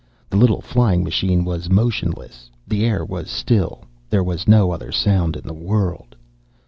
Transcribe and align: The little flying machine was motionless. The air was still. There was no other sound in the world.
The 0.31 0.37
little 0.37 0.61
flying 0.61 1.03
machine 1.03 1.45
was 1.45 1.69
motionless. 1.69 2.49
The 2.67 2.83
air 2.85 3.05
was 3.05 3.29
still. 3.29 3.83
There 4.09 4.23
was 4.23 4.47
no 4.47 4.71
other 4.71 4.91
sound 4.91 5.35
in 5.35 5.43
the 5.45 5.53
world. 5.53 6.15